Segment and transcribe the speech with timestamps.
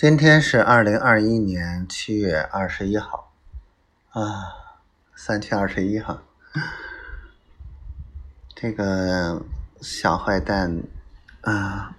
[0.00, 3.34] 今天是二零二一年七月二十一号，
[4.12, 4.48] 啊，
[5.14, 6.22] 三七二十一号，
[8.54, 9.42] 这个
[9.82, 10.84] 小坏蛋
[11.42, 11.94] 啊，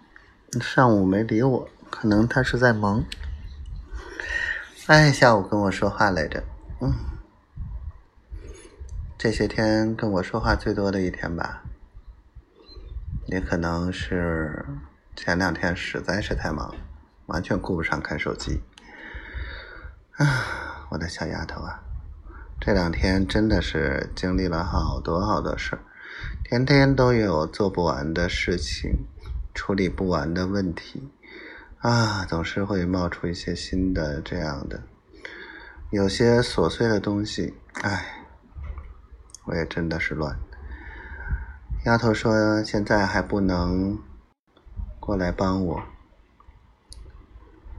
[0.59, 3.05] 上午没理我，可能他是在忙。
[4.87, 6.43] 哎，下午跟我说话来着，
[6.79, 6.91] 嗯，
[9.15, 11.61] 这些天跟我说话最多的一天吧，
[13.27, 14.65] 也可能是
[15.15, 16.73] 前两天实在是太忙。
[17.31, 18.61] 完全顾不上看手机，
[20.17, 21.81] 啊，我的小丫头啊，
[22.59, 25.81] 这两天真的是经历了好多好多事儿，
[26.43, 29.07] 天天都有做不完的事情，
[29.53, 31.09] 处理不完的问题，
[31.79, 34.83] 啊，总是会冒出一些新的这样的，
[35.89, 38.25] 有些琐碎的东西，唉，
[39.45, 40.37] 我也真的是乱。
[41.85, 43.97] 丫头说现在还不能
[44.99, 45.81] 过来帮我。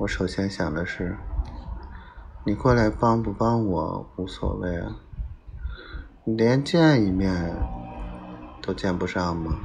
[0.02, 1.16] 我首先想的是，
[2.44, 4.96] 你过来帮不帮我无所谓啊，
[6.24, 7.54] 你连见一面
[8.60, 9.60] 都见不上吗？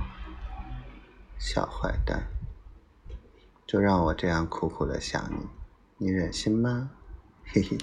[1.39, 2.21] 小坏蛋，
[3.66, 5.47] 就让我这样苦苦的想你，
[6.05, 6.91] 你忍心吗？
[7.44, 7.75] 嘿嘿，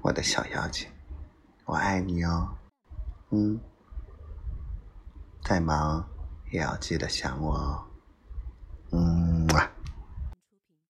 [0.00, 0.88] 我的小妖精，
[1.66, 2.48] 我爱你哦，
[3.28, 3.60] 嗯，
[5.42, 6.08] 再忙
[6.50, 7.84] 也要记得想我哦，